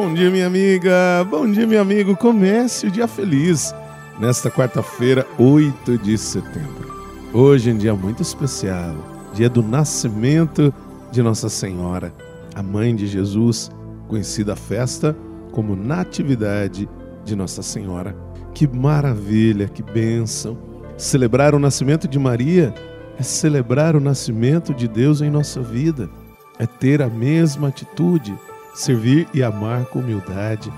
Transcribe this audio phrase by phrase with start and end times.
[0.00, 1.26] Bom dia, minha amiga.
[1.28, 2.16] Bom dia, meu amigo.
[2.16, 3.74] Comece o dia feliz
[4.20, 6.88] nesta quarta-feira, 8 de setembro.
[7.34, 8.94] Hoje é um dia muito especial,
[9.34, 10.72] dia do nascimento
[11.10, 12.14] de Nossa Senhora,
[12.54, 13.72] a mãe de Jesus,
[14.06, 15.16] conhecida a festa
[15.50, 16.88] como Natividade
[17.24, 18.14] de Nossa Senhora.
[18.54, 20.56] Que maravilha, que bênção!
[20.96, 22.72] Celebrar o nascimento de Maria
[23.18, 26.08] é celebrar o nascimento de Deus em nossa vida,
[26.56, 28.32] é ter a mesma atitude
[28.78, 30.72] servir e amar com humildade.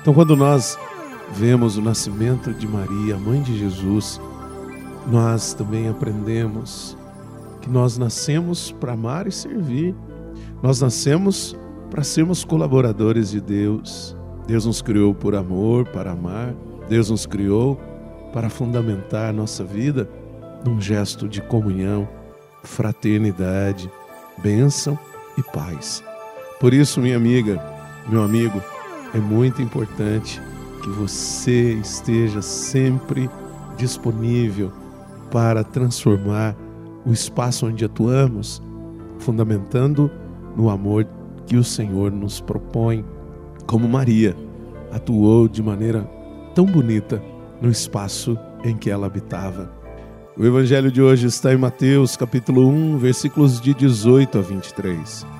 [0.00, 0.78] Então, quando nós
[1.32, 4.20] vemos o nascimento de Maria, mãe de Jesus,
[5.10, 6.96] nós também aprendemos
[7.60, 9.94] que nós nascemos para amar e servir.
[10.62, 11.56] Nós nascemos
[11.90, 14.16] para sermos colaboradores de Deus.
[14.46, 16.54] Deus nos criou por amor, para amar.
[16.88, 17.80] Deus nos criou
[18.32, 20.08] para fundamentar nossa vida
[20.64, 22.08] num gesto de comunhão,
[22.62, 23.90] fraternidade,
[24.40, 24.96] bênção
[25.36, 26.09] e paz.
[26.60, 27.58] Por isso, minha amiga,
[28.06, 28.62] meu amigo,
[29.14, 30.38] é muito importante
[30.82, 33.30] que você esteja sempre
[33.78, 34.70] disponível
[35.30, 36.54] para transformar
[37.06, 38.62] o espaço onde atuamos,
[39.18, 40.10] fundamentando
[40.54, 41.08] no amor
[41.46, 43.06] que o Senhor nos propõe,
[43.66, 44.36] como Maria
[44.92, 46.02] atuou de maneira
[46.54, 47.22] tão bonita
[47.58, 49.72] no espaço em que ela habitava.
[50.36, 55.39] O evangelho de hoje está em Mateus, capítulo 1, versículos de 18 a 23.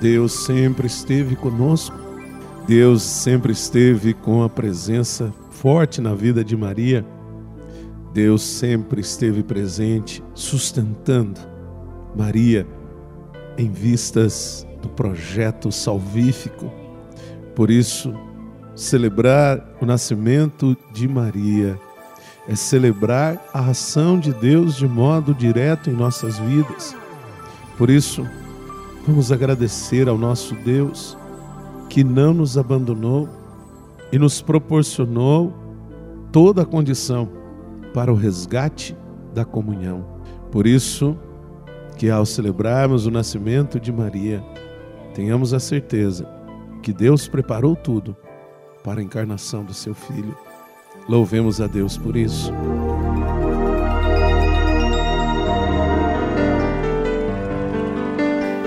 [0.00, 1.96] Deus sempre esteve conosco.
[2.66, 7.06] Deus sempre esteve com a presença forte na vida de Maria.
[8.12, 11.40] Deus sempre esteve presente, sustentando
[12.14, 12.66] Maria
[13.56, 16.72] em vistas do projeto salvífico.
[17.54, 18.14] Por isso,
[18.74, 21.78] celebrar o nascimento de Maria
[22.48, 26.94] é celebrar a ação de Deus de modo direto em nossas vidas.
[27.76, 28.26] Por isso,
[29.06, 31.16] Vamos agradecer ao nosso Deus
[31.88, 33.28] que não nos abandonou
[34.10, 35.54] e nos proporcionou
[36.32, 37.28] toda a condição
[37.94, 38.96] para o resgate
[39.32, 40.04] da comunhão.
[40.50, 41.16] Por isso,
[41.96, 44.44] que ao celebrarmos o nascimento de Maria,
[45.14, 46.28] tenhamos a certeza
[46.82, 48.16] que Deus preparou tudo
[48.82, 50.36] para a encarnação do seu filho.
[51.08, 52.52] Louvemos a Deus por isso.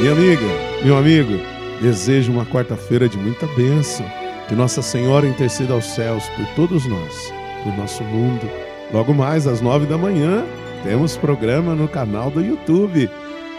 [0.00, 0.46] Minha amiga,
[0.82, 1.38] meu amigo,
[1.78, 4.06] desejo uma quarta-feira de muita bênção.
[4.48, 7.30] Que Nossa Senhora interceda aos céus por todos nós,
[7.62, 8.50] por nosso mundo.
[8.94, 10.46] Logo mais às nove da manhã,
[10.82, 13.10] temos programa no canal do YouTube.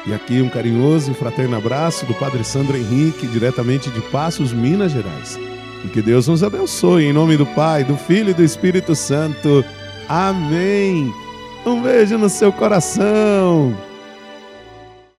[0.08, 4.94] E aqui um carinhoso e fraterno abraço do Padre Sandro Henrique, diretamente de Passos, Minas
[4.94, 5.40] Gerais.
[5.86, 9.64] E que Deus nos abençoe, em nome do Pai, do Filho e do Espírito Santo.
[10.10, 11.14] Amém.
[11.64, 13.91] Um beijo no seu coração.